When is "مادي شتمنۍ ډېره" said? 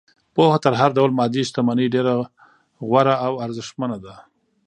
1.19-2.13